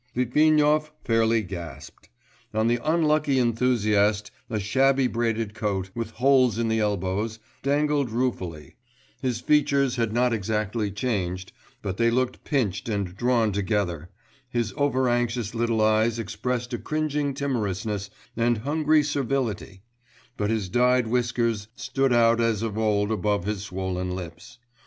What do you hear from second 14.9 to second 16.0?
anxious little